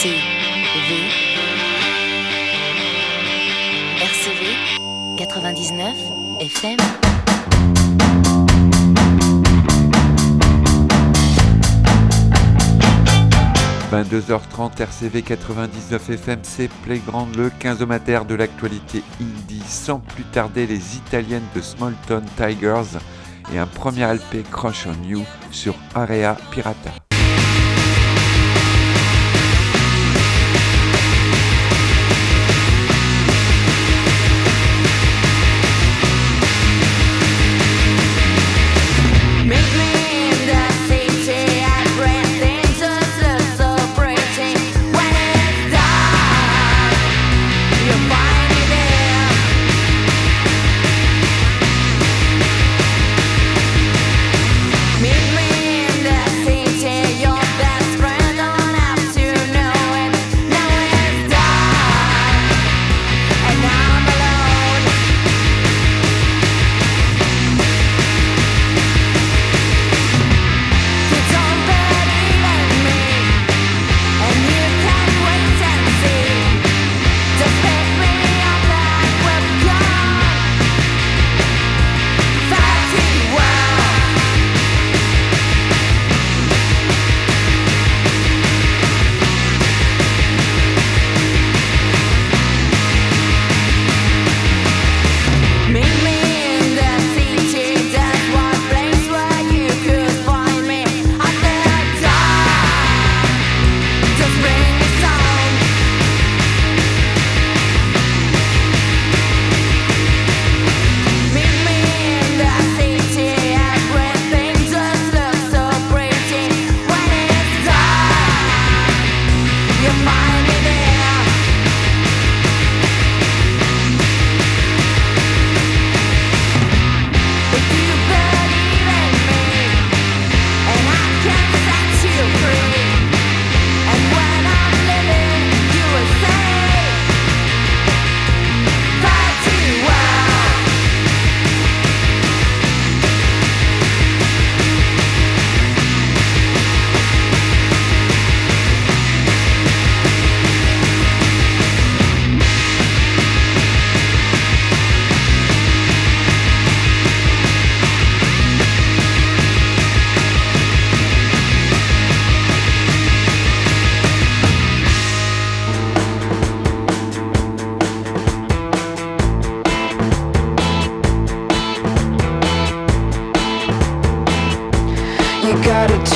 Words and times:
RCV. 0.00 0.14
RCV 4.00 4.46
99 5.18 5.94
FM. 6.40 6.78
22h30 13.92 14.80
RCV 14.80 15.20
99 15.20 16.08
FM, 16.08 16.38
c'est 16.44 16.70
Playground, 16.82 17.36
le 17.36 17.50
15 17.50 17.80
de 17.80 18.34
l'actualité 18.34 19.02
indie. 19.20 19.62
Sans 19.68 19.98
plus 19.98 20.24
tarder, 20.24 20.66
les 20.66 20.96
Italiennes 20.96 21.46
de 21.54 21.60
Smallton 21.60 22.22
Tigers 22.38 22.98
et 23.52 23.58
un 23.58 23.66
premier 23.66 24.06
LP 24.06 24.48
Crush 24.50 24.86
on 24.86 25.06
You 25.06 25.26
sur 25.50 25.74
Area 25.94 26.38
Pirata. 26.50 26.90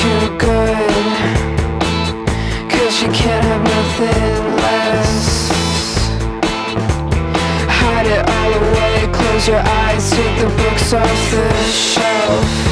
you're 0.05 0.37
Cause 2.69 3.01
you 3.01 3.09
can't 3.11 3.43
have 3.43 3.63
nothing 3.63 4.55
less. 4.65 5.49
Hide 7.79 8.07
it 8.07 8.23
all 8.37 8.51
away, 8.61 8.95
close 9.11 9.47
your 9.47 9.59
eyes. 9.59 10.09
Take 10.11 10.39
the 10.39 10.49
books 10.63 10.93
off 10.93 11.31
the 11.31 11.45
shelf. 11.71 12.64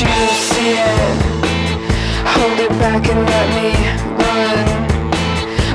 you 0.00 0.28
see 0.50 0.74
it 0.74 1.34
Hold 2.34 2.58
it 2.58 2.70
back 2.80 3.06
and 3.08 3.20
let 3.32 3.46
me 3.56 3.68
run. 4.20 4.66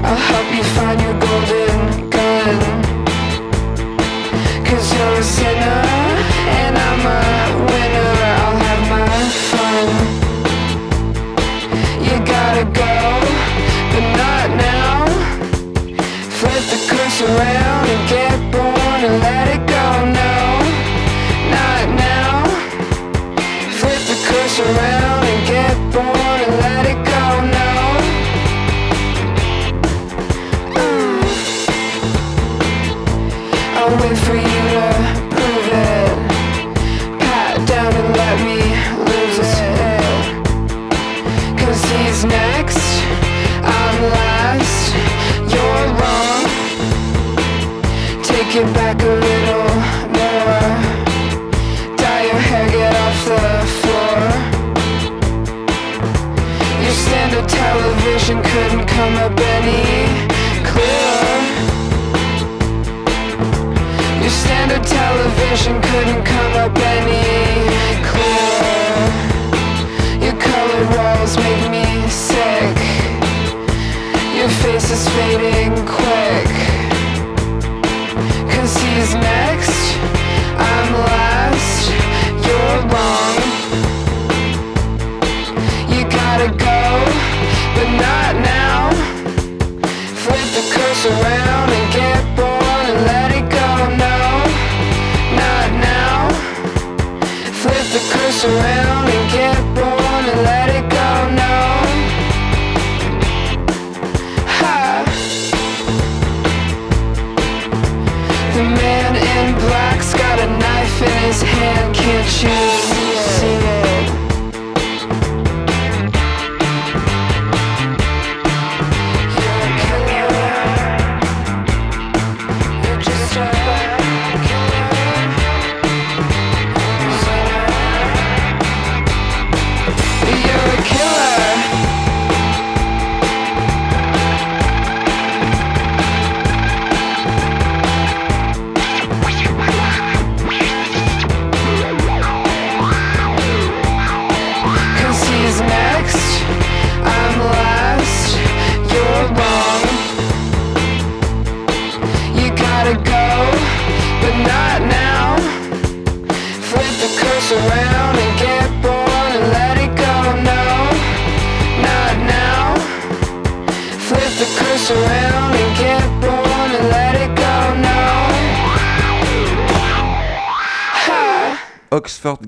I'll 0.04 0.24
help 0.32 0.48
you 0.54 0.64
find 0.76 1.00
your 1.02 1.09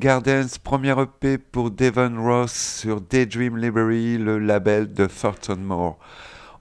Gardens, 0.01 0.57
premier 0.57 0.95
EP 0.99 1.37
pour 1.37 1.69
Devon 1.69 2.23
Ross 2.23 2.51
sur 2.51 3.01
Daydream 3.01 3.55
Library, 3.55 4.17
le 4.17 4.39
label 4.39 4.91
de 4.91 5.05
Thornton 5.05 5.57
Moore. 5.57 5.99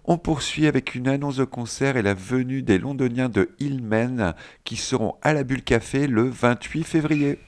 On 0.05 0.19
poursuit 0.19 0.67
avec 0.67 0.95
une 0.95 1.09
annonce 1.09 1.37
de 1.37 1.45
concert 1.45 1.97
et 1.97 2.03
la 2.03 2.13
venue 2.13 2.61
des 2.61 2.79
londoniens 2.79 3.31
de 3.31 3.49
Hillmen 3.59 4.35
qui 4.65 4.77
seront 4.77 5.15
à 5.23 5.33
la 5.33 5.43
Bulle 5.43 5.63
Café 5.63 6.07
le 6.07 6.29
28 6.29 6.85
février. 6.85 7.39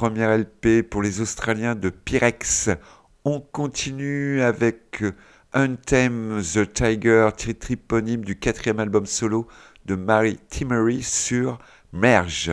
Première 0.00 0.38
LP 0.38 0.88
pour 0.88 1.02
les 1.02 1.20
Australiens 1.20 1.74
de 1.74 1.90
Pyrex. 1.90 2.70
On 3.24 3.40
continue 3.40 4.42
avec 4.42 5.02
Untame 5.52 6.40
the 6.40 6.72
Tiger, 6.72 7.30
titre 7.36 7.96
du 8.18 8.38
quatrième 8.38 8.78
album 8.78 9.06
solo 9.06 9.48
de 9.86 9.96
Mary 9.96 10.38
Timmery 10.50 11.02
sur 11.02 11.58
Merge. 11.92 12.52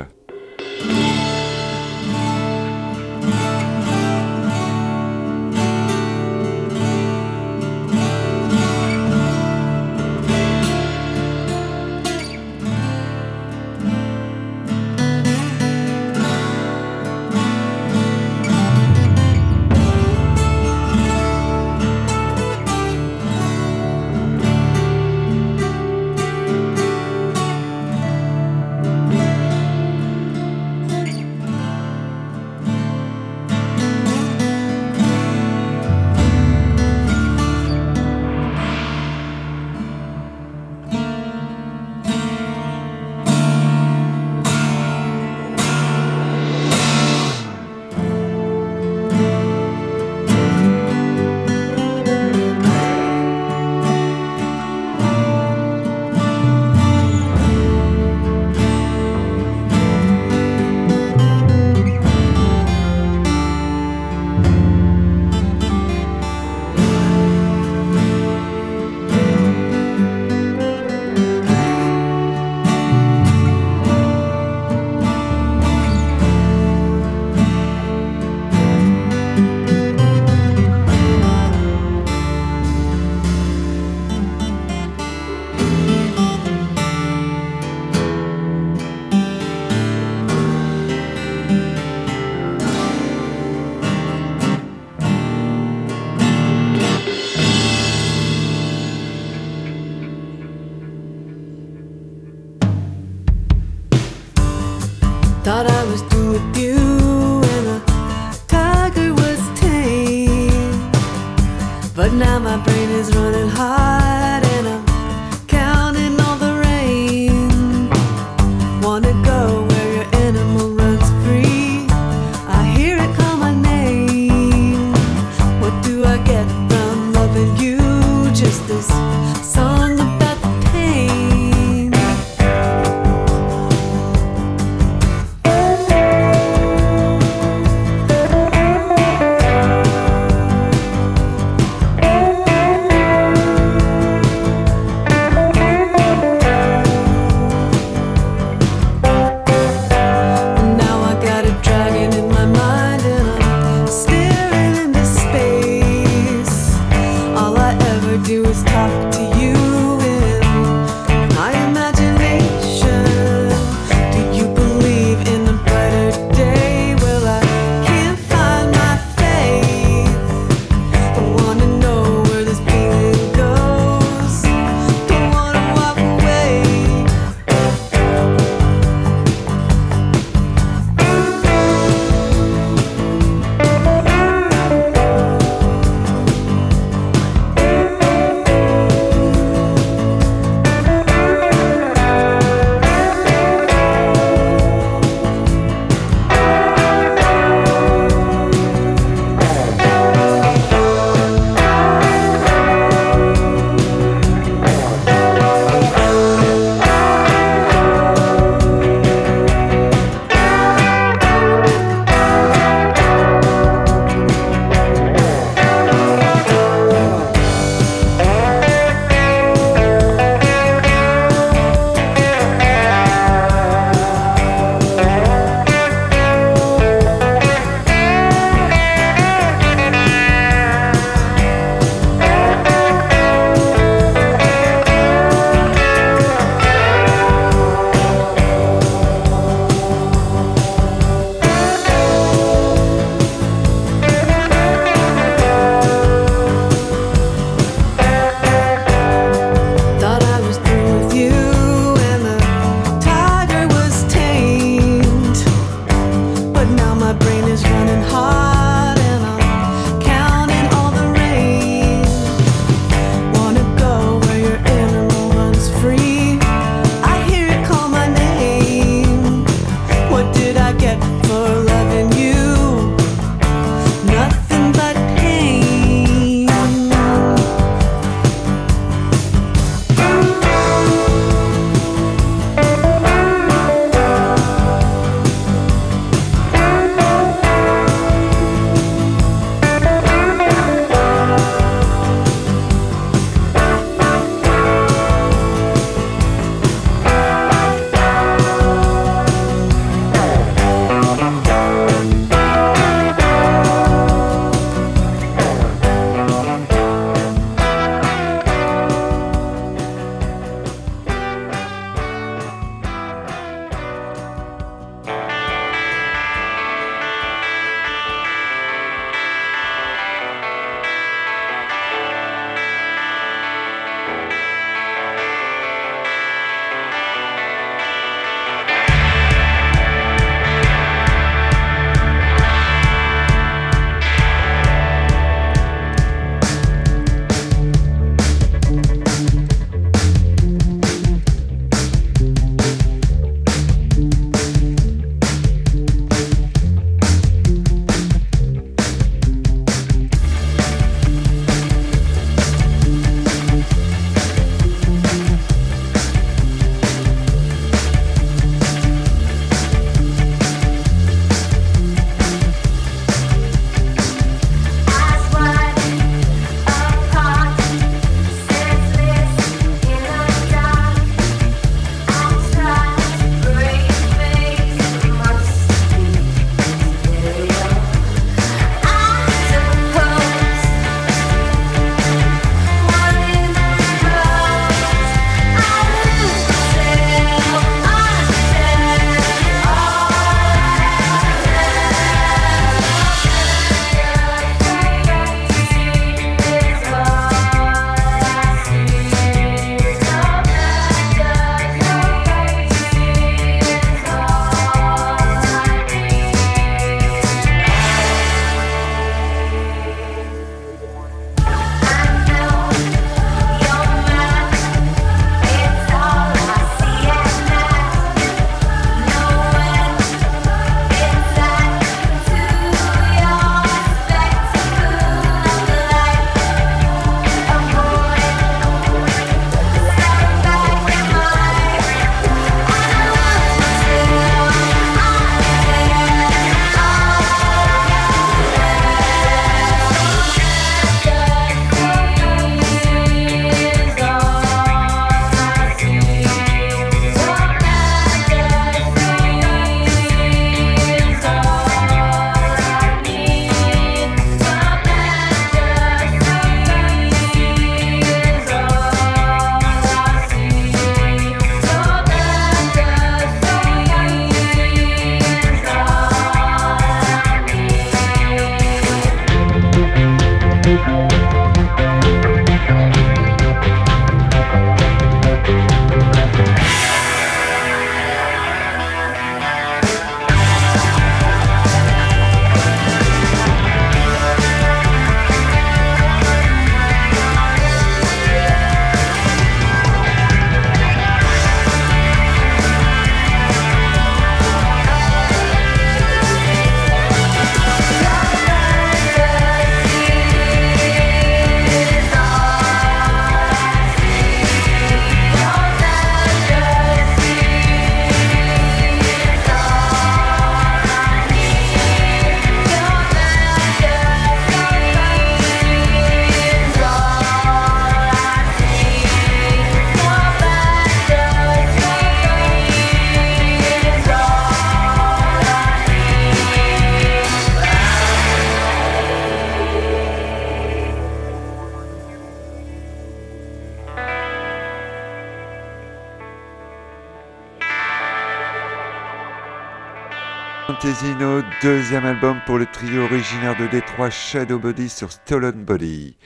Deuxième 541.96 542.14
album 542.14 542.42
pour 542.46 542.58
le 542.58 542.66
trio 542.66 543.04
originaire 543.04 543.56
de 543.58 543.68
Détroit 543.68 544.10
Shadow 544.10 544.60
Body 544.60 544.90
sur 544.90 545.14
Stolen 545.14 545.64
Body. 545.64 546.18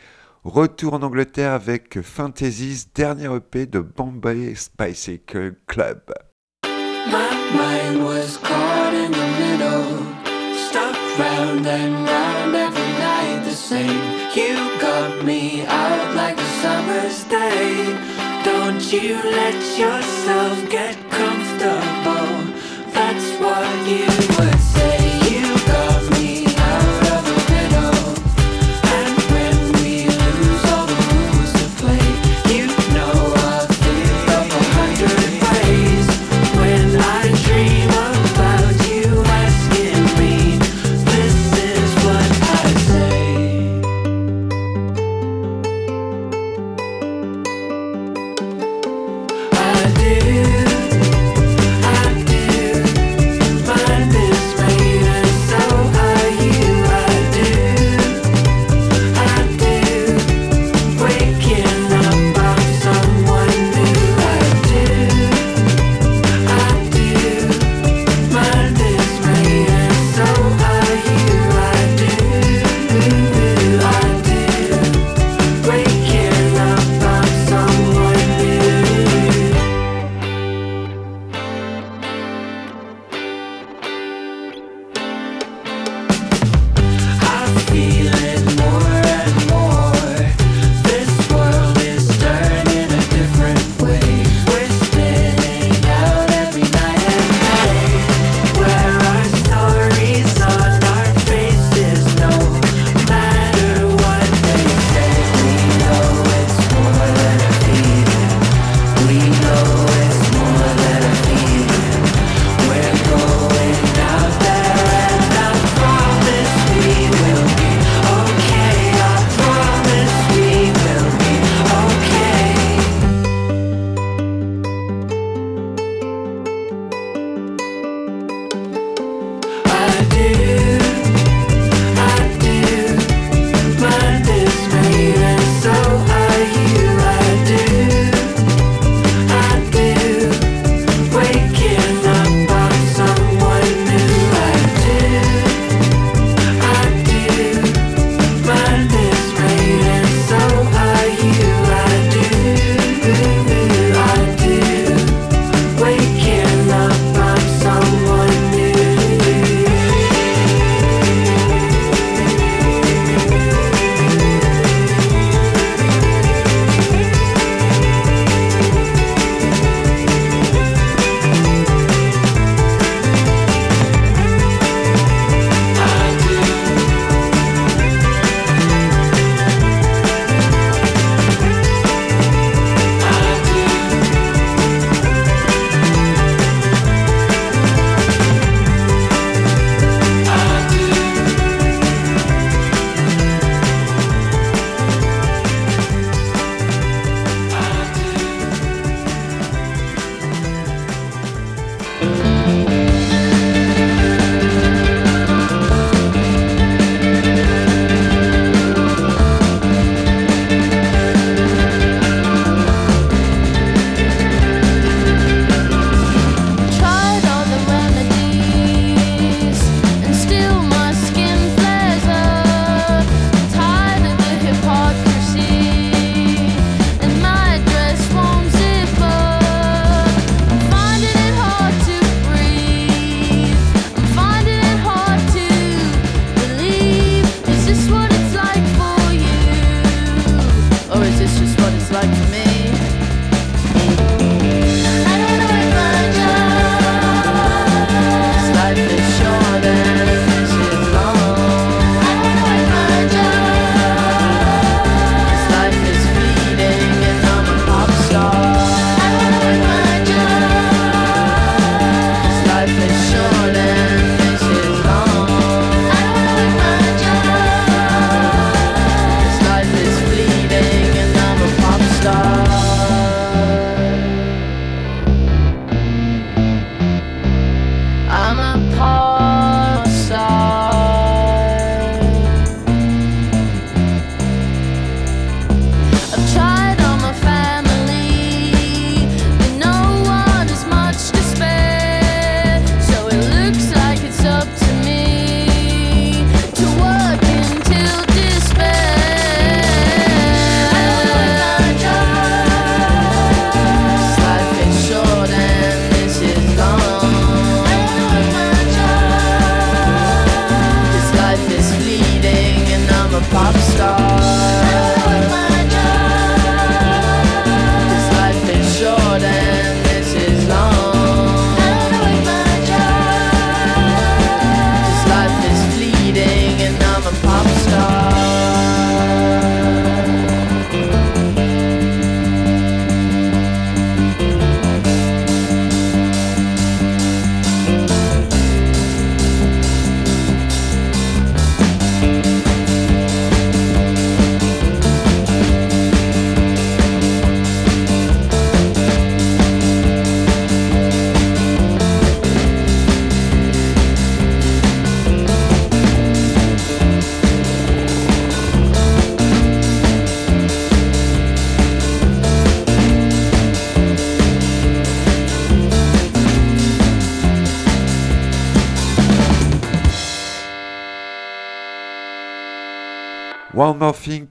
Retour 0.44 0.96
en 0.96 1.04
Angleterre 1.04 1.52
avec 1.52 2.02
Fantasies, 2.02 2.88
dernier 2.96 3.30
EP 3.36 3.68
de 3.68 3.80
Bombay 3.80 4.56
Bicycle 4.80 5.54
Club. 5.68 6.02
My 6.64 7.30
mind 7.54 8.04
was 8.04 8.38
caught 8.38 8.96
in 8.96 9.12
the 9.12 9.28
middle, 9.38 10.00
stuck 10.56 10.96
round 11.20 11.68
and 11.68 11.94
round 12.08 12.56
every 12.56 12.92
night 12.98 13.44
the 13.44 13.54
same. 13.54 14.02
You 14.34 14.56
got 14.82 15.24
me 15.24 15.68
out 15.68 16.16
like 16.16 16.40
a 16.40 16.50
summer's 16.64 17.26
day. 17.26 17.96
Don't 18.44 18.92
you 18.92 19.18
let 19.24 19.54
yourself 19.78 20.68
get 20.72 20.98
comfortable. 21.12 22.56
That's 22.92 23.40
what 23.40 23.88
you 23.88 24.29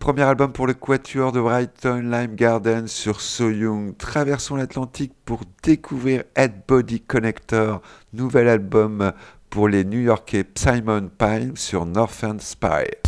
premier 0.08 0.22
album 0.22 0.54
pour 0.54 0.66
le 0.66 0.72
Quatuor 0.72 1.32
de 1.32 1.40
Brighton 1.42 2.00
Lime 2.00 2.34
Garden 2.34 2.88
sur 2.88 3.20
So 3.20 3.50
Young. 3.50 3.94
Traversons 3.98 4.56
l'Atlantique 4.56 5.12
pour 5.26 5.42
découvrir 5.62 6.24
Head 6.34 6.62
Body 6.66 7.02
Connector, 7.02 7.82
nouvel 8.14 8.48
album 8.48 9.12
pour 9.50 9.68
les 9.68 9.84
New 9.84 10.00
Yorkais 10.00 10.46
Simon 10.54 11.10
Pine 11.18 11.58
sur 11.58 11.84
Northern 11.84 12.40
Spy. 12.40 13.07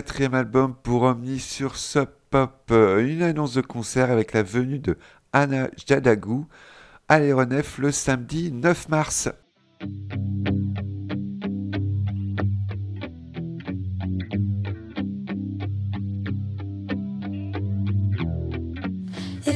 quatrième 0.00 0.34
album 0.34 0.76
pour 0.80 1.02
Omni 1.02 1.40
sur 1.40 1.74
Sub 1.74 2.06
Pop. 2.30 2.68
Euh, 2.70 3.04
une 3.04 3.20
annonce 3.20 3.54
de 3.54 3.60
concert 3.60 4.12
avec 4.12 4.32
la 4.32 4.44
venue 4.44 4.78
de 4.78 4.96
Anna 5.32 5.70
Jadagou 5.88 6.46
à 7.08 7.18
l'aéronef 7.18 7.78
le 7.78 7.90
samedi 7.90 8.52
9 8.52 8.90
mars. 8.90 9.28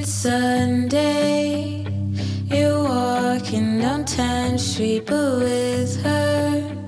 Sunday, 0.02 1.86
you're 2.50 2.82
walking 2.82 3.78
down 3.78 4.04
10th 4.04 4.80
with 5.38 6.02
her. 6.02 6.81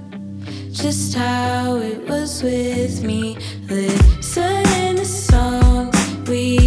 just 0.85 1.14
how 1.14 1.76
it 1.76 2.07
was 2.07 2.43
with 2.43 3.03
me. 3.03 3.39
Listen 3.70 4.97
to 4.97 5.07
songs 5.07 5.97
we 6.28 6.63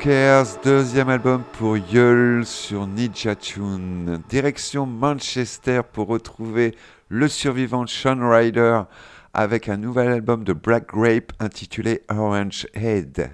Soft 0.00 0.08
Scares, 0.08 0.46
deuxième 0.64 1.08
album 1.10 1.42
pour 1.52 1.76
Yule 1.76 2.46
sur 2.46 2.86
Ninja 2.86 3.34
Tune. 3.34 4.22
Direction 4.28 4.86
Manchester 4.86 5.82
pour 5.92 6.08
retrouver 6.08 6.74
le 7.08 7.28
survivant 7.28 7.86
Sean 7.86 8.18
Ryder 8.30 8.82
avec 9.34 9.68
un 9.68 9.76
nouvel 9.76 10.08
album 10.08 10.44
de 10.44 10.52
Black 10.52 10.88
Grape 10.88 11.32
intitulé 11.38 12.02
Orange 12.08 12.66
Head. 12.74 13.30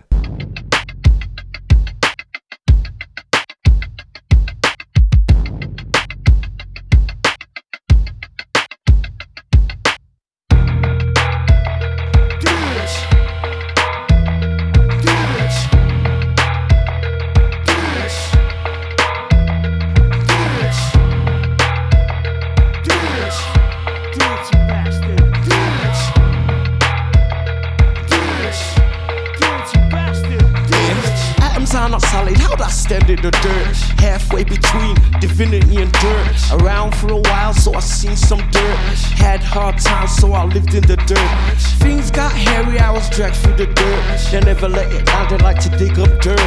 Ground, 31.87 32.03
I'm 32.03 32.11
solid, 32.11 32.37
how'd 32.39 32.61
I 32.61 32.69
stand 32.69 33.11
in 33.11 33.23
the 33.23 33.31
dirt? 33.31 33.77
Halfway 34.01 34.43
between 34.43 34.97
divinity 35.21 35.77
and 35.77 35.93
dirt. 35.93 36.61
Around 36.61 36.97
for 36.97 37.13
a 37.13 37.17
while, 37.17 37.55
so 37.55 37.75
I 37.75 37.79
seen 37.79 38.17
some 38.17 38.41
dirt. 38.51 38.99
Had 39.15 39.41
hard 39.41 39.79
times, 39.79 40.17
so 40.17 40.33
I 40.33 40.47
lived 40.47 40.75
in 40.75 40.83
the 40.83 40.97
dirt. 40.97 41.57
Things 41.79 42.11
got 42.11 42.33
hairy, 42.33 42.81
I 42.81 42.91
was 42.91 43.09
dragged 43.11 43.37
through 43.37 43.55
the 43.55 43.67
dirt. 43.67 44.21
They 44.33 44.41
never 44.41 44.69
let 44.69 44.93
it 44.93 45.09
out, 45.11 45.31
they 45.31 45.39
like 45.39 45.61
to 45.61 45.69
dig 45.79 45.97
up 46.01 46.21
dirt. 46.21 46.41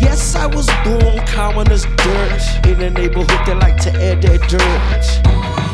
Yes, 0.00 0.36
I 0.36 0.46
was 0.46 0.68
born 0.84 1.18
common 1.26 1.68
as 1.72 1.84
dirt. 1.84 2.66
In 2.66 2.80
a 2.80 2.90
neighborhood, 2.90 3.44
they 3.44 3.54
like 3.54 3.78
to 3.78 3.92
air 3.94 4.14
their 4.14 4.38
dirt. 4.38 5.65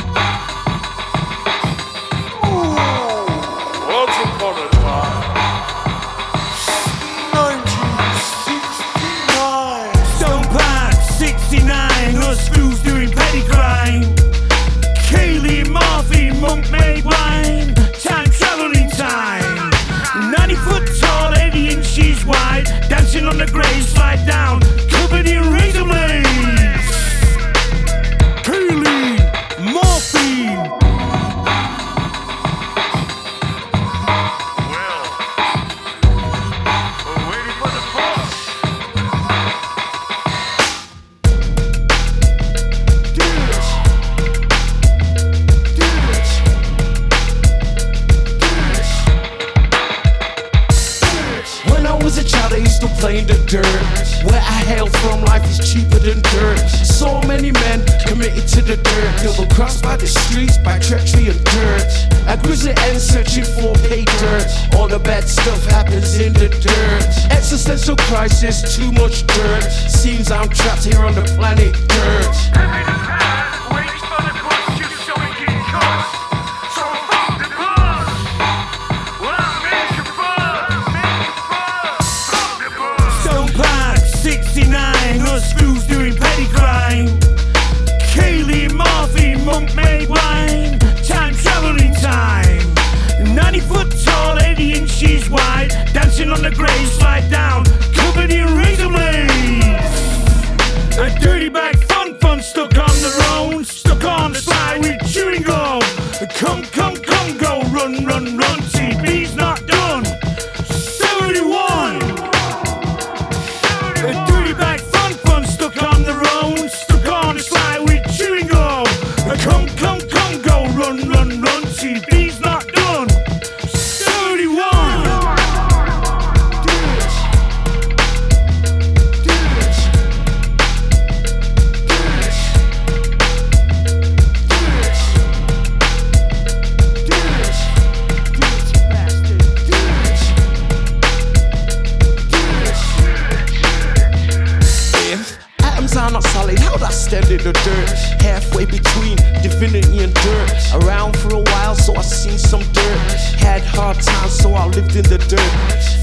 solid. 146.43 146.59
how 146.59 146.75
I 146.87 146.91
stand 146.91 147.31
in 147.31 147.39
the 147.39 147.53
dirt? 147.53 148.23
Halfway 148.23 148.65
between 148.65 149.17
divinity 149.43 150.03
and 150.03 150.15
dirt. 150.15 150.51
Around 150.75 151.17
for 151.17 151.35
a 151.35 151.41
while, 151.41 151.75
so 151.75 151.95
I 151.97 152.03
seen 152.03 152.39
some 152.39 152.63
dirt. 152.73 153.11
Had 153.39 153.63
hard 153.63 154.01
times, 154.01 154.33
so 154.33 154.55
I 154.55 154.67
lived 154.67 154.97
in 154.97 155.05
the 155.05 155.19
dirt. 155.19 155.53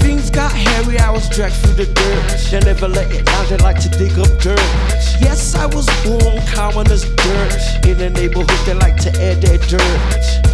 Things 0.00 0.30
got 0.30 0.52
hairy, 0.52 0.98
I 0.98 1.10
was 1.10 1.28
dragged 1.28 1.56
through 1.56 1.84
the 1.84 1.86
dirt. 1.86 2.50
They 2.50 2.60
never 2.60 2.88
let 2.88 3.10
it 3.12 3.26
down, 3.26 3.48
they 3.48 3.58
like 3.58 3.80
to 3.80 3.88
dig 3.88 4.18
up 4.18 4.32
dirt. 4.38 4.60
Yes, 5.20 5.54
I 5.54 5.66
was 5.66 5.86
born 6.04 6.40
common 6.46 6.90
as 6.90 7.04
dirt. 7.04 7.86
In 7.86 8.00
a 8.00 8.10
neighborhood, 8.10 8.60
they 8.66 8.74
like 8.74 8.96
to 9.04 9.10
add 9.20 9.42
their 9.42 9.58
dirt. 9.58 10.49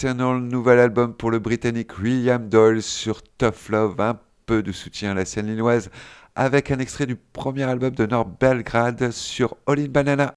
Eternal, 0.00 0.40
nouvel 0.40 0.78
album 0.78 1.12
pour 1.12 1.30
le 1.30 1.40
Britannique 1.40 1.98
William 1.98 2.48
Doyle 2.48 2.80
sur 2.82 3.20
Tough 3.36 3.68
Love, 3.68 4.00
un 4.00 4.18
peu 4.46 4.62
de 4.62 4.72
soutien 4.72 5.10
à 5.10 5.14
la 5.14 5.26
scène 5.26 5.48
lilloise, 5.48 5.90
avec 6.34 6.70
un 6.70 6.78
extrait 6.78 7.04
du 7.04 7.16
premier 7.16 7.64
album 7.64 7.90
de 7.90 8.06
Nord 8.06 8.24
Belgrade 8.40 9.10
sur 9.10 9.58
All 9.66 9.78
in 9.78 9.88
Banana. 9.88 10.34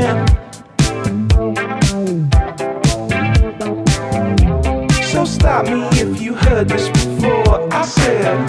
So 0.00 0.06
stop 5.26 5.66
me 5.66 5.86
if 5.92 6.22
you 6.22 6.34
heard 6.34 6.70
this 6.70 6.88
before. 6.88 7.68
I 7.70 7.84
said, 7.84 8.48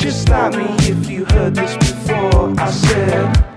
Just 0.00 0.22
stop 0.22 0.54
me 0.54 0.66
if 0.80 1.08
you 1.08 1.24
heard 1.26 1.54
this 1.54 1.76
before. 1.76 2.52
I 2.58 2.70
said. 2.72 3.55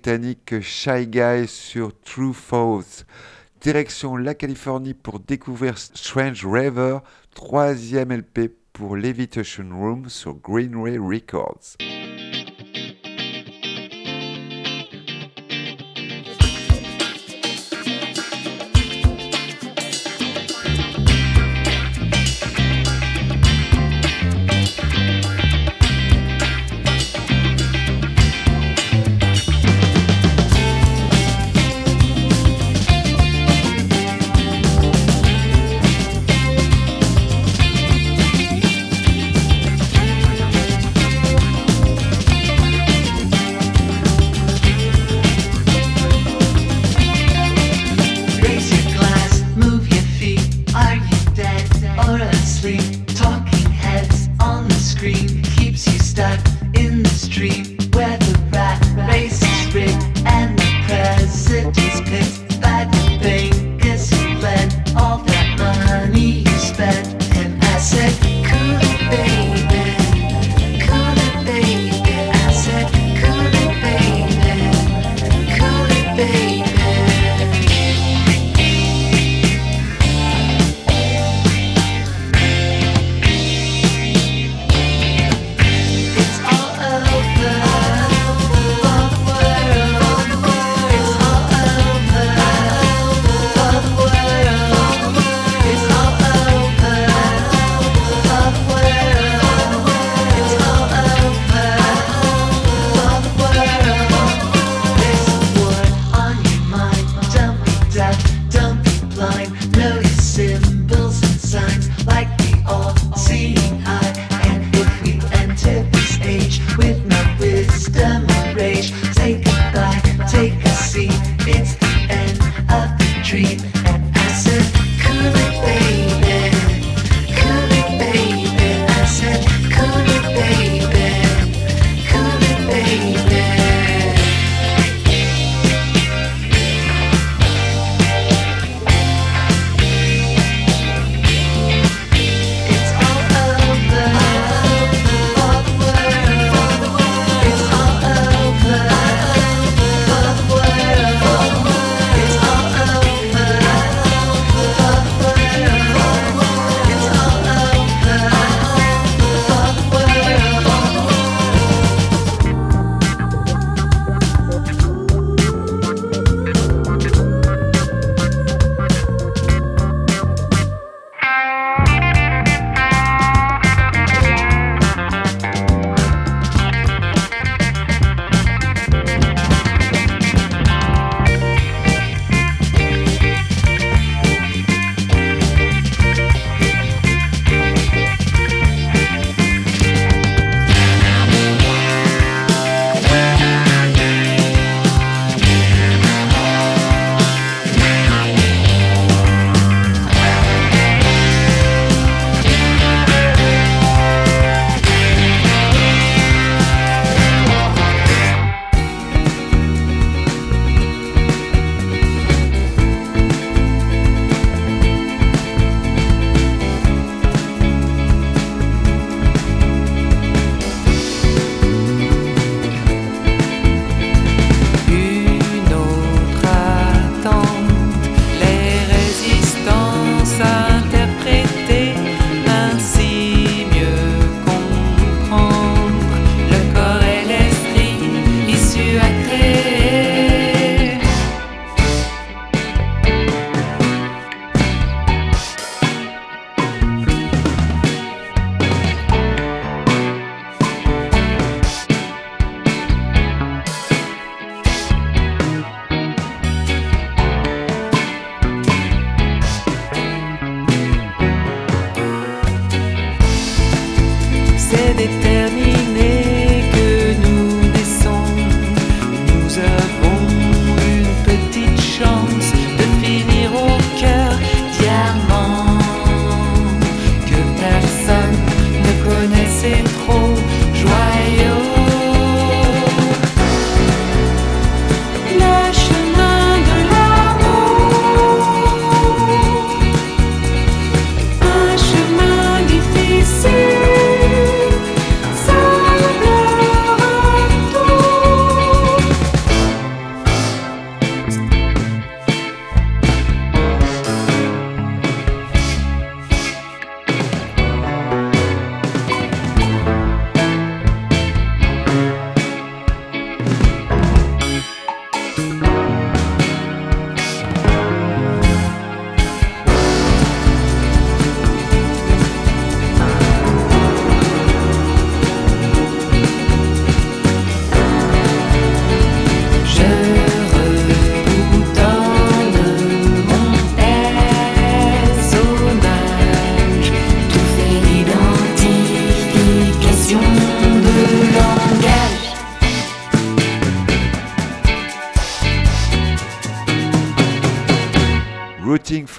britannique 0.00 0.62
Shy 0.62 1.06
Guy 1.08 1.46
sur 1.46 1.92
True 2.00 2.32
Falls. 2.32 3.04
Direction 3.60 4.16
la 4.16 4.34
Californie 4.34 4.94
pour 4.94 5.20
découvrir 5.20 5.76
Strange 5.76 6.46
River, 6.46 7.00
troisième 7.34 8.10
LP 8.10 8.50
pour 8.72 8.96
Levitation 8.96 9.68
Room 9.70 10.08
sur 10.08 10.36
Greenway 10.36 10.96
Records. 10.96 11.76
just 61.68 62.04
clicks. 62.06 62.49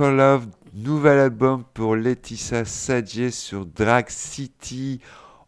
For 0.02 0.10
Love, 0.10 0.47
nouvel 0.74 1.20
album 1.20 1.64
pour 1.76 1.95
Laetitia 1.95 2.66
Sadje 2.66 3.30
sur 3.30 3.68
Drag 3.68 4.10
City. 4.10 4.99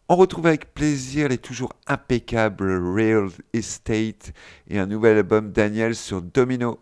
On 0.08 0.14
retrouve 0.14 0.46
avec 0.46 0.72
plaisir 0.72 1.26
les 1.26 1.38
toujours 1.38 1.72
impeccables 1.88 2.70
Real 2.94 3.30
Estate 3.52 4.32
et 4.68 4.78
un 4.78 4.86
nouvel 4.86 5.16
album 5.16 5.50
Daniel 5.50 5.96
sur 5.96 6.22
Domino. 6.22 6.78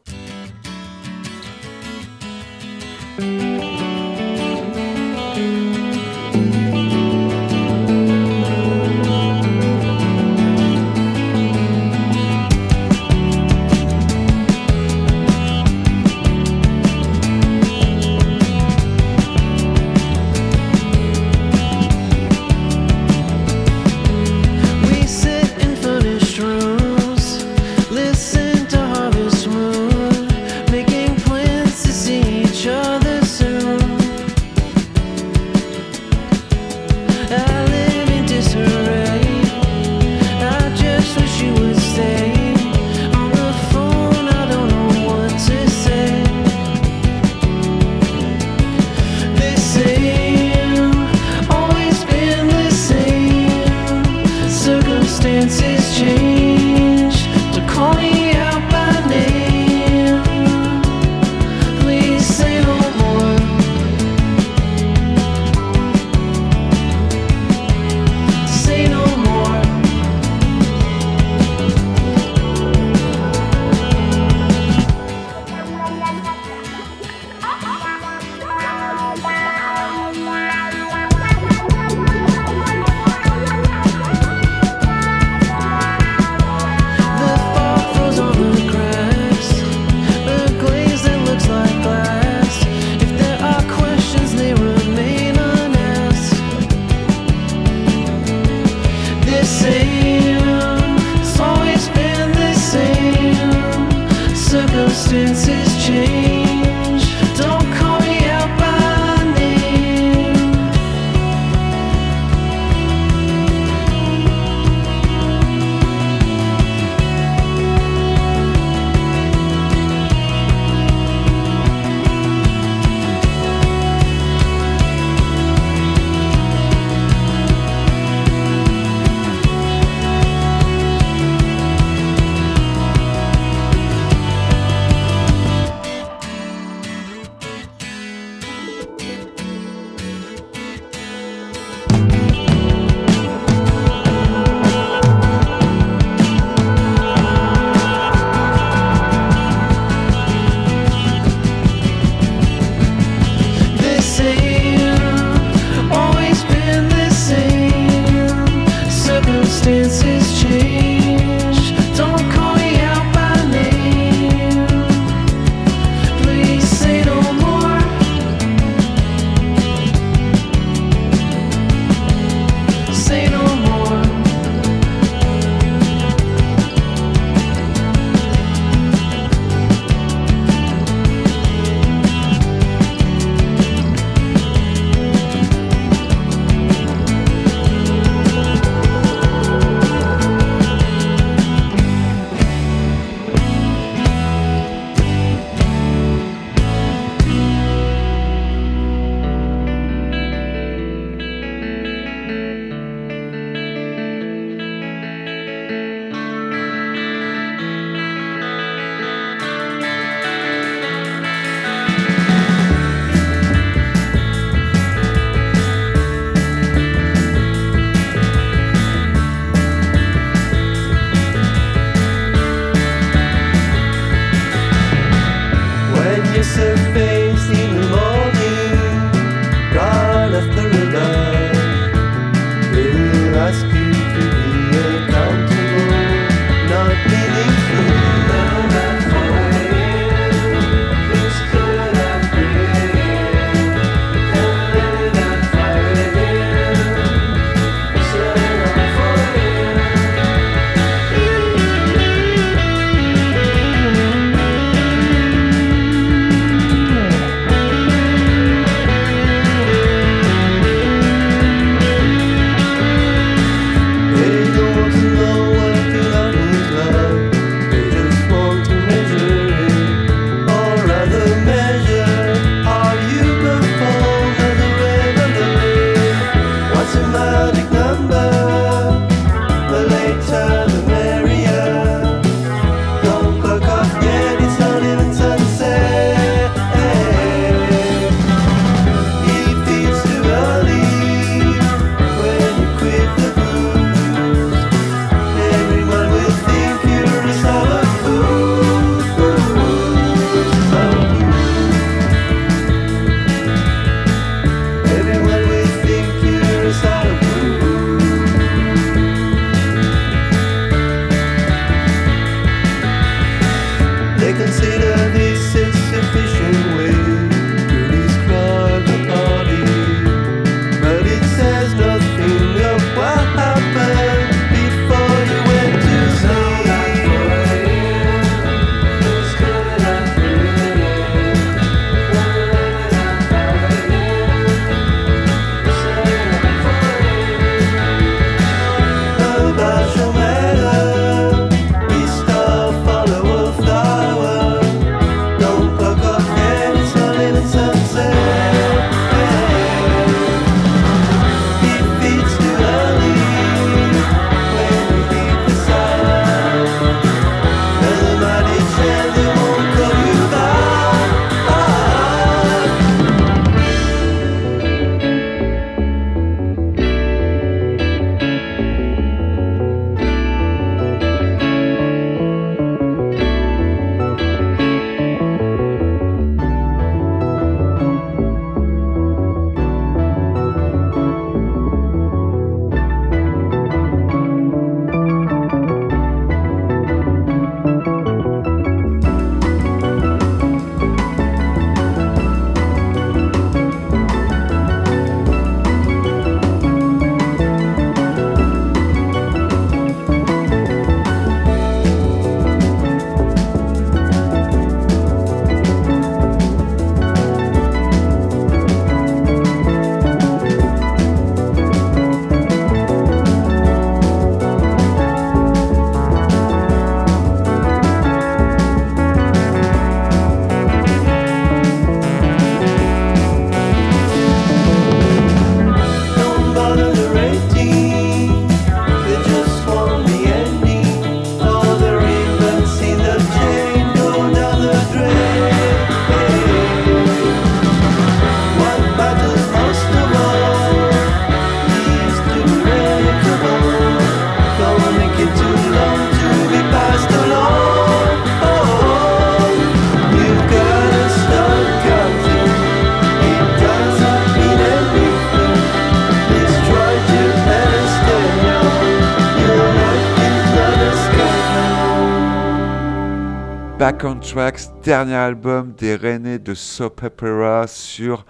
Back 463.83 464.05
on 464.05 464.21
Tracks, 464.21 464.69
dernier 464.85 465.17
album 465.17 465.73
des 465.73 465.97
Rennais 465.97 466.39
de 466.39 466.55
Soap 466.55 467.03
Opera 467.03 467.67
sur 467.67 468.25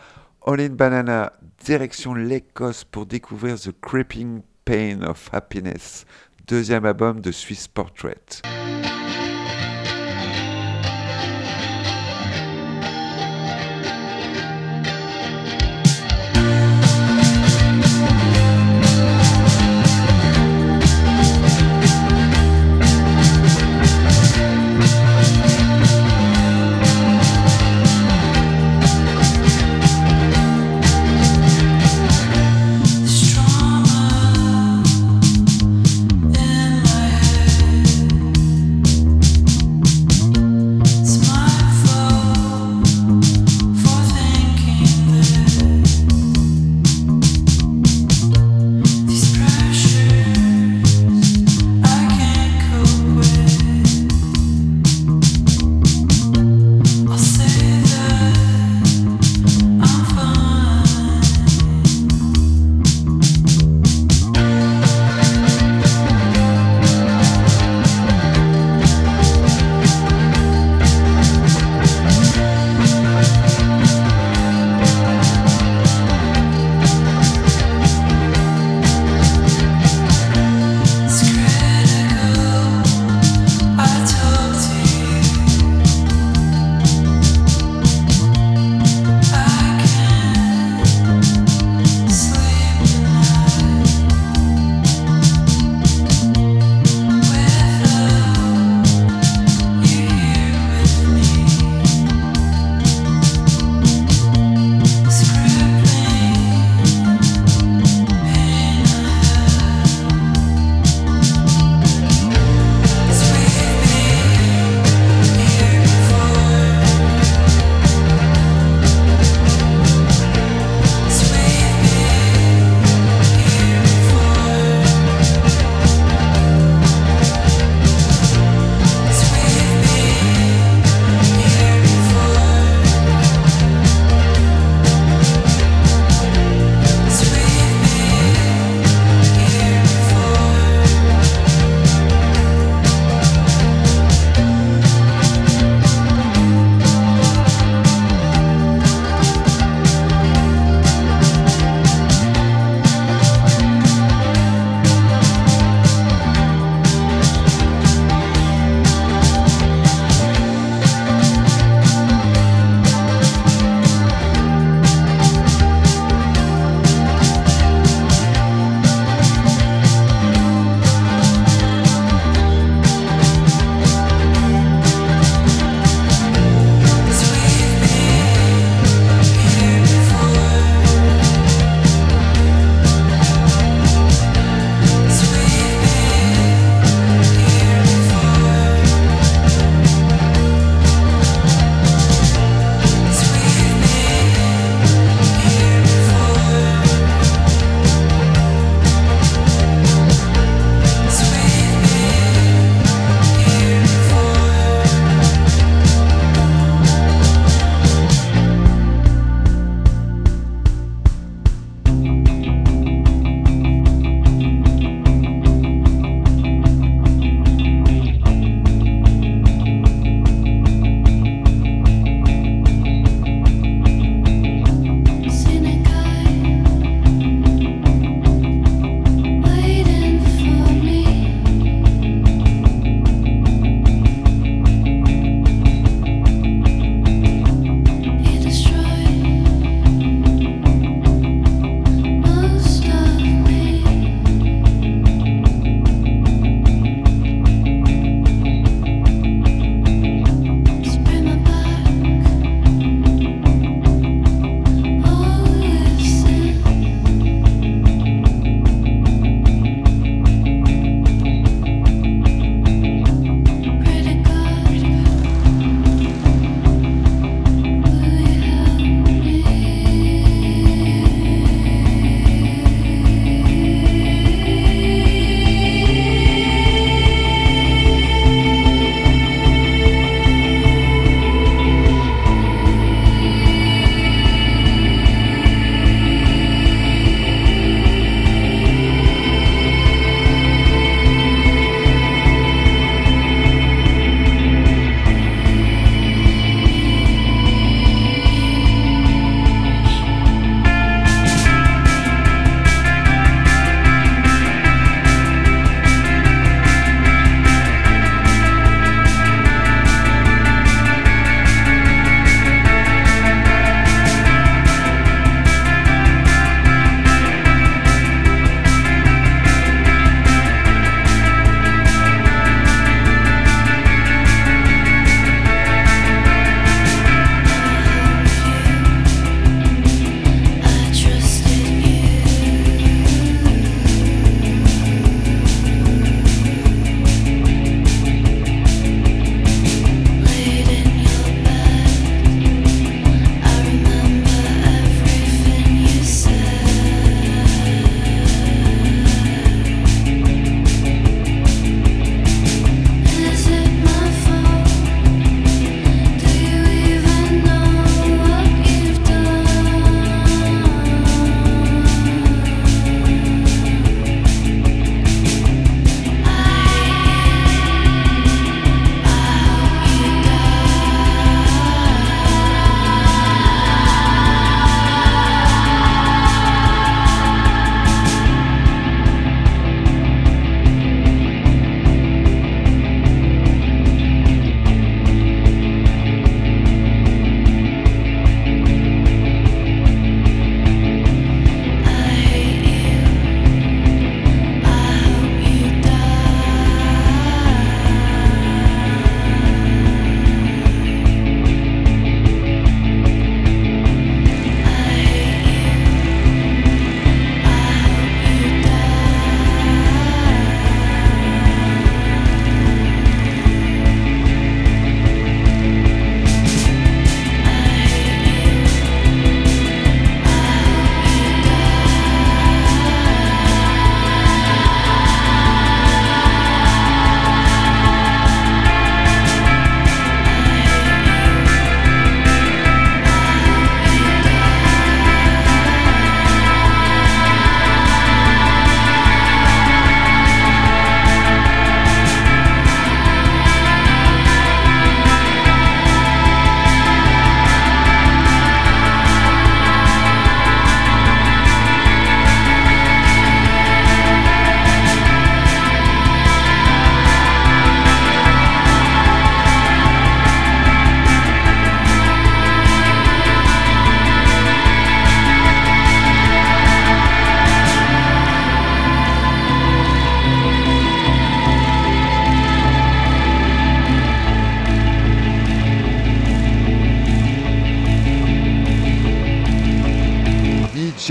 All 0.47 0.63
in 0.63 0.71
Banana, 0.71 1.35
direction 1.63 2.15
l'Écosse 2.15 2.85
pour 2.85 3.05
découvrir 3.05 3.61
The 3.61 3.79
Creeping 3.83 4.41
Pain 4.65 5.03
of 5.03 5.29
Happiness, 5.31 6.07
deuxième 6.49 6.87
album 6.87 7.21
de 7.21 7.31
Swiss 7.31 7.69
Portrait. 7.69 8.17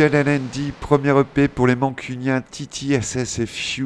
Michel 0.02 0.41
premier 0.80 1.14
EP 1.19 1.48
pour 1.48 1.68
les 1.68 1.76
mancuniens 1.76 2.41
Titi 2.41 2.95
et 2.95 3.02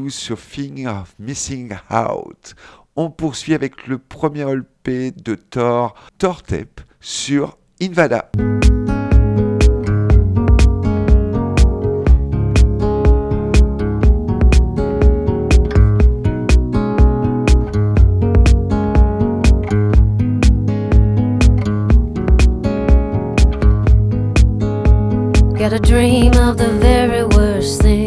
sur 0.10 0.40
Thing 0.40 0.88
of 0.88 1.14
Missing 1.20 1.74
Out. 1.92 2.56
On 2.96 3.10
poursuit 3.10 3.54
avec 3.54 3.86
le 3.86 3.98
premier 3.98 4.46
EP 4.50 5.12
de 5.12 5.36
Thor, 5.36 5.94
Thor 6.18 6.42
Tape, 6.42 6.80
sur 7.02 7.58
Invada. 7.82 8.32
the 26.57 26.69
very 26.80 27.23
worst 27.26 27.82
thing. 27.82 28.05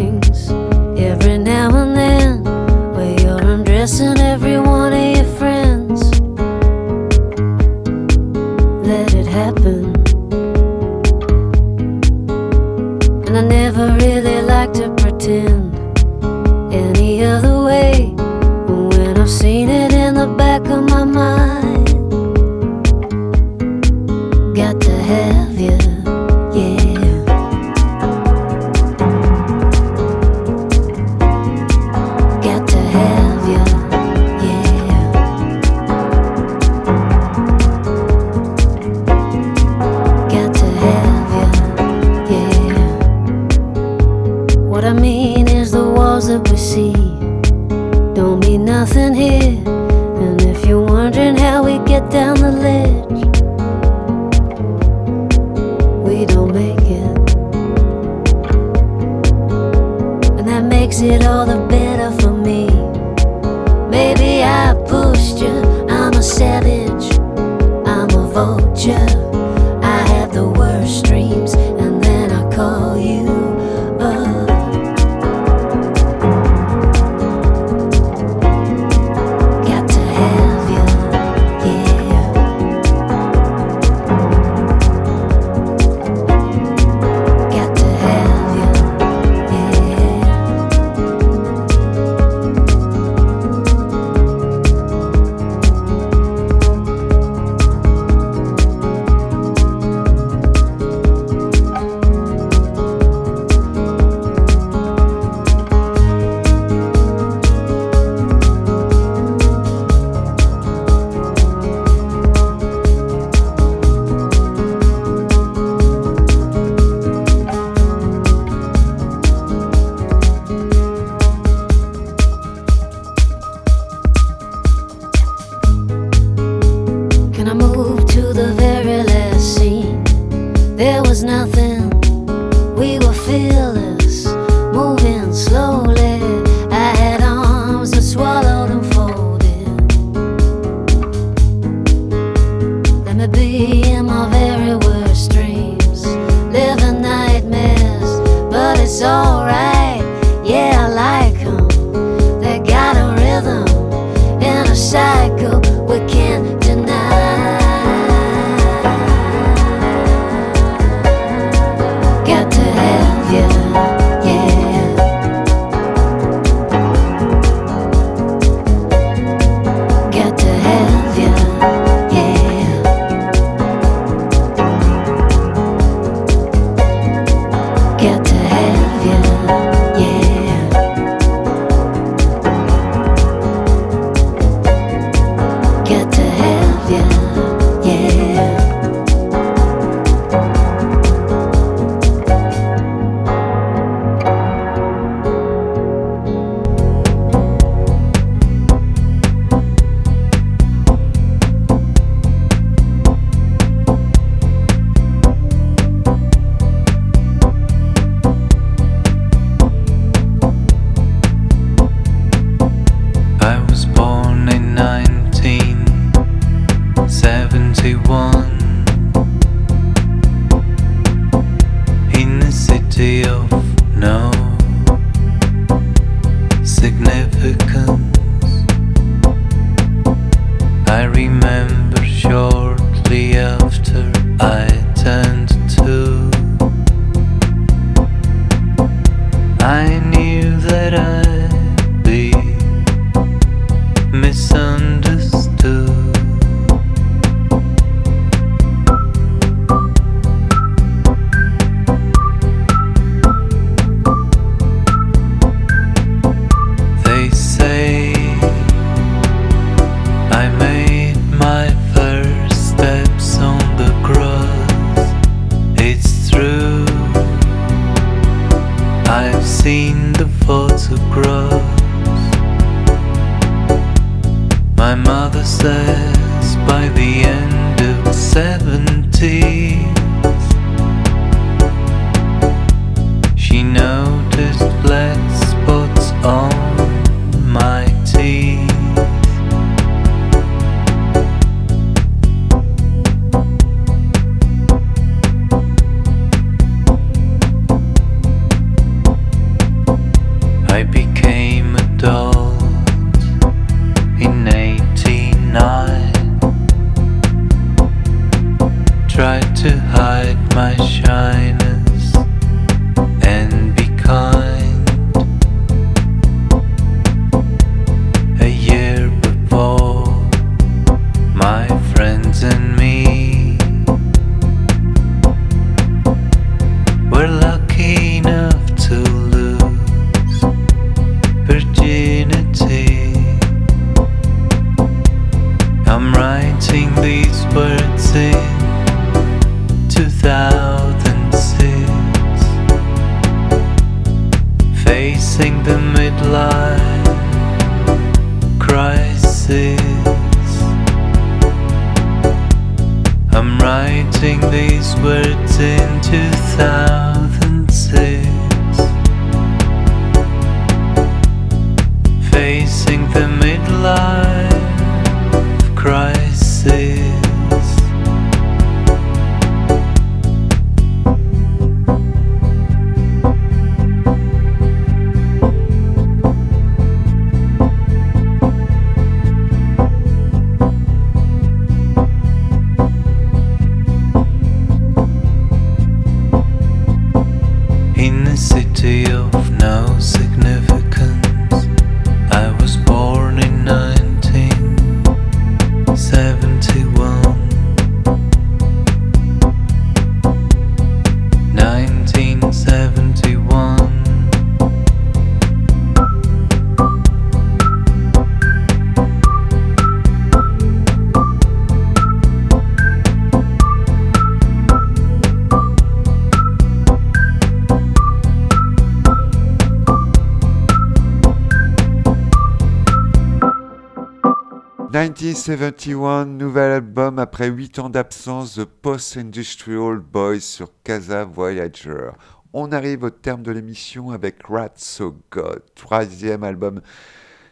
1971, 425.48 426.26
nouvel 426.26 426.72
album 426.72 427.18
après 427.18 427.48
8 427.48 427.78
ans 427.78 427.88
d'absence 427.88 428.58
de 428.58 428.64
Post-Industrial 428.64 429.96
Boys 429.96 430.40
sur 430.40 430.68
Casa 430.84 431.24
Voyager. 431.24 432.10
On 432.52 432.70
arrive 432.70 433.04
au 433.04 433.10
terme 433.10 433.42
de 433.42 433.50
l'émission 433.50 434.10
avec 434.10 434.46
Rats 434.46 434.74
So 434.76 435.16
God, 435.30 435.62
troisième 435.74 436.44
album 436.44 436.82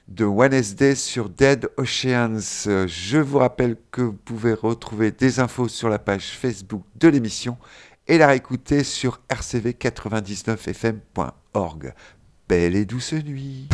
de 0.09 0.27
Wednesday 0.27 0.95
sur 0.95 1.31
Dead 1.31 1.71
Oceans. 1.79 2.87
Je 2.87 3.17
vous 3.17 3.39
rappelle 3.39 3.79
que 3.91 4.03
vous 4.03 4.13
pouvez 4.13 4.53
retrouver 4.53 5.11
des 5.11 5.41
infos 5.41 5.69
sur 5.69 5.89
la 5.89 5.99
page 5.99 6.37
Facebook 6.37 6.83
de 6.97 7.09
l'émission 7.09 7.57
et 8.07 8.19
la 8.19 8.27
réécouter 8.27 8.85
sur 8.85 9.23
rcv99fm.org. 9.31 11.95
Belle 12.47 12.77
et 12.77 12.85
douce 12.85 13.15
nuit. 13.15 13.71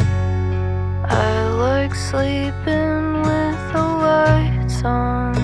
The 2.12 3.41
lights 4.24 4.84
on. 4.84 5.34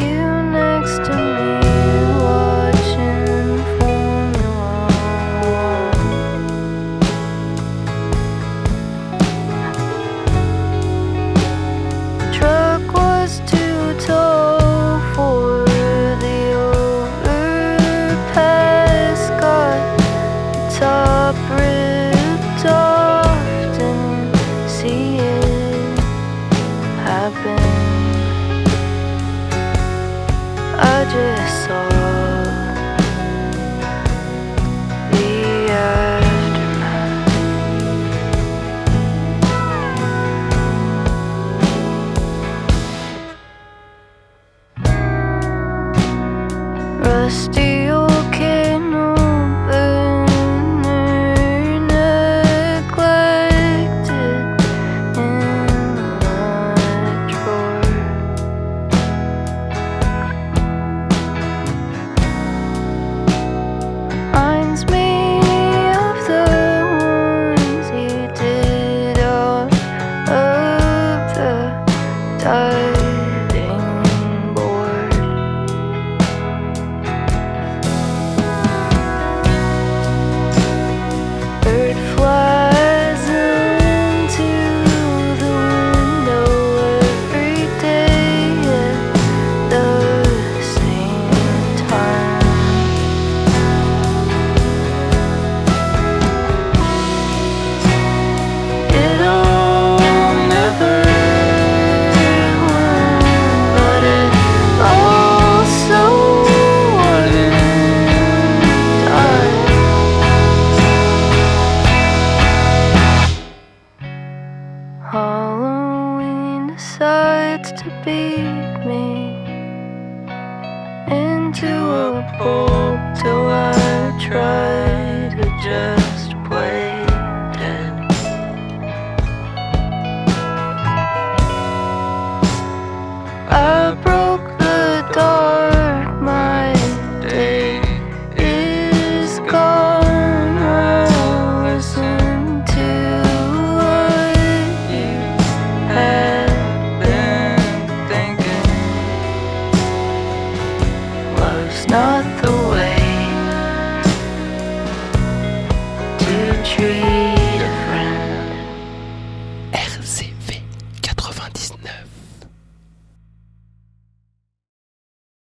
You 0.00 0.24
next 0.60 0.96
to 1.06 1.12
me, 1.24 1.33